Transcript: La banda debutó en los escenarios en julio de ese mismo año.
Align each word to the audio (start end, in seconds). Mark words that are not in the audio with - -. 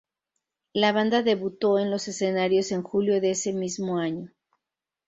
La 0.73 0.93
banda 0.93 1.21
debutó 1.21 1.77
en 1.77 1.91
los 1.91 2.07
escenarios 2.07 2.71
en 2.71 2.81
julio 2.81 3.21
de 3.21 3.29
ese 3.29 3.53
mismo 3.53 3.99
año. 3.99 4.31